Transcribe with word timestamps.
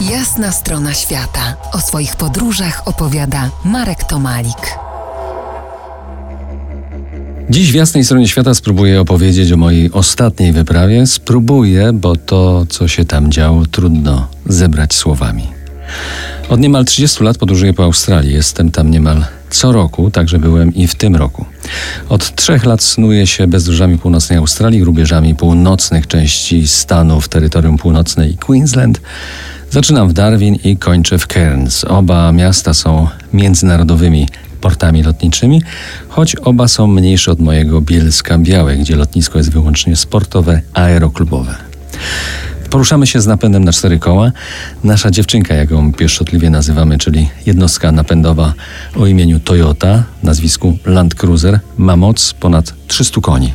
Jasna 0.00 0.52
strona 0.52 0.94
świata. 0.94 1.56
O 1.72 1.78
swoich 1.78 2.16
podróżach 2.16 2.82
opowiada 2.88 3.50
Marek 3.64 4.04
Tomalik. 4.04 4.78
Dziś 7.50 7.72
w 7.72 7.74
jasnej 7.74 8.04
stronie 8.04 8.28
świata 8.28 8.54
spróbuję 8.54 9.00
opowiedzieć 9.00 9.52
o 9.52 9.56
mojej 9.56 9.92
ostatniej 9.92 10.52
wyprawie. 10.52 11.06
Spróbuję, 11.06 11.90
bo 11.92 12.16
to, 12.16 12.66
co 12.68 12.88
się 12.88 13.04
tam 13.04 13.32
działo, 13.32 13.66
trudno 13.66 14.28
zebrać 14.46 14.94
słowami. 14.94 15.46
Od 16.48 16.60
niemal 16.60 16.84
30 16.84 17.24
lat 17.24 17.38
podróżuję 17.38 17.74
po 17.74 17.84
Australii. 17.84 18.34
Jestem 18.34 18.70
tam 18.70 18.90
niemal 18.90 19.24
co 19.50 19.72
roku, 19.72 20.10
także 20.10 20.38
byłem 20.38 20.74
i 20.74 20.86
w 20.86 20.94
tym 20.94 21.16
roku. 21.16 21.44
Od 22.08 22.34
trzech 22.34 22.64
lat 22.64 22.82
snuję 22.82 23.26
się 23.26 23.46
bezdróżami 23.46 23.98
północnej 23.98 24.38
Australii, 24.38 24.84
rubieżami 24.84 25.34
północnych 25.34 26.06
części 26.06 26.68
stanów 26.68 27.28
terytorium 27.28 27.78
północnej 27.78 28.36
Queensland. 28.36 29.00
Zaczynam 29.70 30.08
w 30.08 30.12
Darwin 30.12 30.54
i 30.64 30.76
kończę 30.76 31.18
w 31.18 31.26
Cairns. 31.26 31.84
Oba 31.84 32.32
miasta 32.32 32.74
są 32.74 33.08
międzynarodowymi 33.32 34.28
portami 34.60 35.02
lotniczymi, 35.02 35.62
choć 36.08 36.36
oba 36.36 36.68
są 36.68 36.86
mniejsze 36.86 37.32
od 37.32 37.40
mojego 37.40 37.80
Bielska 37.80 38.38
Białe, 38.38 38.76
gdzie 38.76 38.96
lotnisko 38.96 39.38
jest 39.38 39.50
wyłącznie 39.50 39.96
sportowe, 39.96 40.62
aeroklubowe. 40.74 41.54
Poruszamy 42.70 43.06
się 43.06 43.20
z 43.20 43.26
napędem 43.26 43.64
na 43.64 43.72
cztery 43.72 43.98
koła. 43.98 44.32
Nasza 44.84 45.10
dziewczynka, 45.10 45.54
jak 45.54 45.70
ją 45.70 45.92
pieszczotliwie 45.92 46.50
nazywamy, 46.50 46.98
czyli 46.98 47.28
jednostka 47.46 47.92
napędowa 47.92 48.54
o 48.96 49.06
imieniu 49.06 49.40
Toyota, 49.40 50.04
nazwisku 50.22 50.78
Land 50.86 51.14
Cruiser, 51.14 51.60
ma 51.78 51.96
moc 51.96 52.32
ponad 52.32 52.74
300 52.86 53.20
koni. 53.20 53.52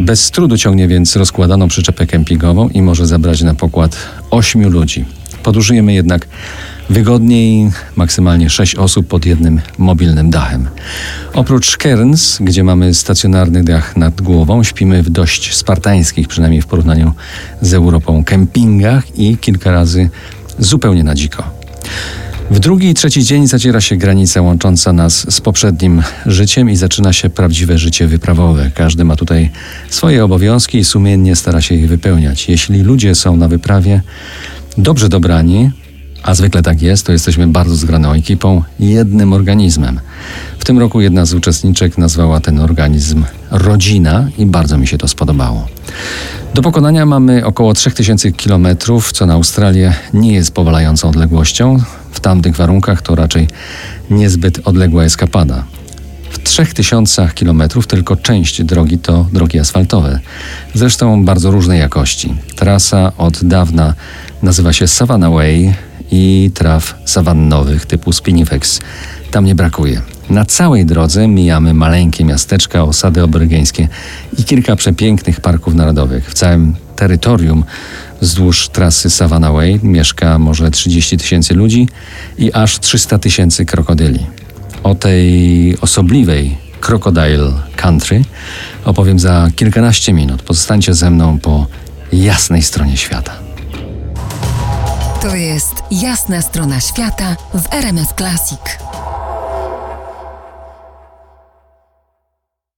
Bez 0.00 0.30
trudu 0.30 0.58
ciągnie 0.58 0.88
więc 0.88 1.16
rozkładaną 1.16 1.68
przyczepę 1.68 2.06
kempingową 2.06 2.68
i 2.68 2.82
może 2.82 3.06
zabrać 3.06 3.42
na 3.42 3.54
pokład 3.54 3.96
8 4.30 4.68
ludzi. 4.68 5.04
Podróżujemy 5.42 5.92
jednak 5.92 6.28
wygodniej, 6.90 7.70
maksymalnie 7.96 8.50
6 8.50 8.74
osób 8.74 9.06
pod 9.06 9.26
jednym 9.26 9.60
mobilnym 9.78 10.30
dachem. 10.30 10.68
Oprócz 11.34 11.76
Cairns, 11.76 12.38
gdzie 12.40 12.64
mamy 12.64 12.94
stacjonarny 12.94 13.64
dach 13.64 13.96
nad 13.96 14.20
głową, 14.20 14.62
śpimy 14.62 15.02
w 15.02 15.10
dość 15.10 15.54
spartańskich, 15.54 16.28
przynajmniej 16.28 16.62
w 16.62 16.66
porównaniu 16.66 17.12
z 17.60 17.74
Europą, 17.74 18.24
kempingach 18.24 19.18
i 19.18 19.36
kilka 19.36 19.70
razy 19.70 20.10
zupełnie 20.58 21.04
na 21.04 21.14
dziko. 21.14 21.59
W 22.50 22.58
drugi 22.58 22.88
i 22.88 22.94
trzeci 22.94 23.24
dzień 23.24 23.46
zaciera 23.46 23.80
się 23.80 23.96
granica 23.96 24.42
łącząca 24.42 24.92
nas 24.92 25.34
z 25.34 25.40
poprzednim 25.40 26.02
życiem 26.26 26.70
i 26.70 26.76
zaczyna 26.76 27.12
się 27.12 27.30
prawdziwe 27.30 27.78
życie 27.78 28.06
wyprawowe. 28.06 28.70
Każdy 28.74 29.04
ma 29.04 29.16
tutaj 29.16 29.50
swoje 29.90 30.24
obowiązki 30.24 30.78
i 30.78 30.84
sumiennie 30.84 31.36
stara 31.36 31.60
się 31.60 31.74
ich 31.74 31.88
wypełniać. 31.88 32.48
Jeśli 32.48 32.82
ludzie 32.82 33.14
są 33.14 33.36
na 33.36 33.48
wyprawie 33.48 34.02
dobrze 34.78 35.08
dobrani, 35.08 35.70
a 36.22 36.34
zwykle 36.34 36.62
tak 36.62 36.82
jest, 36.82 37.06
to 37.06 37.12
jesteśmy 37.12 37.46
bardzo 37.46 37.76
zgraną 37.76 38.12
ekipą, 38.12 38.62
jednym 38.80 39.32
organizmem. 39.32 40.00
Tym 40.70 40.78
roku 40.78 41.00
jedna 41.00 41.26
z 41.26 41.34
uczestniczek 41.34 41.98
nazwała 41.98 42.40
ten 42.40 42.60
organizm 42.60 43.24
rodzina 43.50 44.28
i 44.38 44.46
bardzo 44.46 44.78
mi 44.78 44.86
się 44.86 44.98
to 44.98 45.08
spodobało. 45.08 45.66
Do 46.54 46.62
pokonania 46.62 47.06
mamy 47.06 47.46
około 47.46 47.74
3000 47.74 48.32
km, 48.32 48.68
co 49.12 49.26
na 49.26 49.34
Australię 49.34 49.94
nie 50.14 50.34
jest 50.34 50.52
powalającą 50.52 51.08
odległością. 51.08 51.78
W 52.10 52.20
tamtych 52.20 52.56
warunkach 52.56 53.02
to 53.02 53.14
raczej 53.14 53.48
niezbyt 54.10 54.60
odległa 54.64 55.04
eskapada. 55.04 55.64
W 56.30 56.38
3000 56.38 57.28
km 57.40 57.62
tylko 57.88 58.16
część 58.16 58.64
drogi 58.64 58.98
to 58.98 59.26
drogi 59.32 59.58
asfaltowe, 59.58 60.20
zresztą 60.74 61.24
bardzo 61.24 61.50
różnej 61.50 61.80
jakości. 61.80 62.34
Trasa 62.56 63.12
od 63.18 63.44
dawna 63.44 63.94
nazywa 64.42 64.72
się 64.72 64.86
Savannah 64.86 65.32
Way 65.32 65.74
i 66.10 66.50
traw 66.54 66.94
sawannowych 67.04 67.86
typu 67.86 68.12
Spinifex. 68.12 68.80
Tam 69.30 69.44
nie 69.44 69.54
brakuje. 69.54 70.00
Na 70.30 70.44
całej 70.44 70.86
drodze 70.86 71.28
mijamy 71.28 71.74
maleńkie 71.74 72.24
miasteczka, 72.24 72.82
osady 72.82 73.22
aborygeńskie 73.22 73.88
i 74.38 74.44
kilka 74.44 74.76
przepięknych 74.76 75.40
parków 75.40 75.74
narodowych. 75.74 76.30
W 76.30 76.34
całym 76.34 76.74
terytorium 76.96 77.64
wzdłuż 78.20 78.68
trasy 78.68 79.10
Savannah 79.10 79.52
Way 79.52 79.80
mieszka 79.82 80.38
może 80.38 80.70
30 80.70 81.16
tysięcy 81.18 81.54
ludzi 81.54 81.88
i 82.38 82.52
aż 82.52 82.78
300 82.78 83.18
tysięcy 83.18 83.66
krokodyli. 83.66 84.26
O 84.82 84.94
tej 84.94 85.76
osobliwej 85.80 86.58
Crocodile 86.80 87.52
Country 87.76 88.22
opowiem 88.84 89.18
za 89.18 89.48
kilkanaście 89.56 90.12
minut. 90.12 90.42
Pozostańcie 90.42 90.94
ze 90.94 91.10
mną 91.10 91.38
po 91.38 91.66
jasnej 92.12 92.62
stronie 92.62 92.96
świata. 92.96 93.32
To 95.22 95.36
jest 95.36 95.74
jasna 95.90 96.42
strona 96.42 96.80
świata 96.80 97.36
w 97.54 97.74
RMS 97.74 98.08
Classic. 98.16 98.89